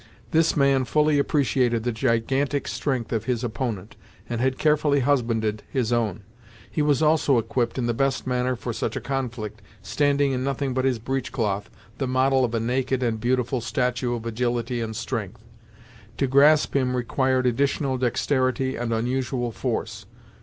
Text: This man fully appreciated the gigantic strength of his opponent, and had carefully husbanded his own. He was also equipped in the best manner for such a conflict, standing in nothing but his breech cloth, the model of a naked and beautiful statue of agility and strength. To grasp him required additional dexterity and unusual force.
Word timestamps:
This 0.31 0.57
man 0.57 0.83
fully 0.85 1.19
appreciated 1.19 1.83
the 1.83 1.91
gigantic 1.91 2.67
strength 2.67 3.13
of 3.13 3.25
his 3.25 3.43
opponent, 3.43 3.95
and 4.27 4.41
had 4.41 4.57
carefully 4.57 5.01
husbanded 5.01 5.61
his 5.69 5.93
own. 5.93 6.23
He 6.71 6.81
was 6.81 7.03
also 7.03 7.37
equipped 7.37 7.77
in 7.77 7.85
the 7.85 7.93
best 7.93 8.25
manner 8.25 8.55
for 8.55 8.73
such 8.73 8.95
a 8.95 8.99
conflict, 8.99 9.61
standing 9.83 10.31
in 10.31 10.43
nothing 10.43 10.73
but 10.73 10.85
his 10.85 10.97
breech 10.97 11.31
cloth, 11.31 11.69
the 11.99 12.07
model 12.07 12.43
of 12.43 12.55
a 12.55 12.59
naked 12.59 13.03
and 13.03 13.19
beautiful 13.21 13.61
statue 13.61 14.15
of 14.15 14.25
agility 14.25 14.81
and 14.81 14.95
strength. 14.95 15.45
To 16.17 16.25
grasp 16.25 16.75
him 16.75 16.95
required 16.95 17.45
additional 17.45 17.99
dexterity 17.99 18.75
and 18.75 18.91
unusual 18.91 19.51
force. 19.51 20.07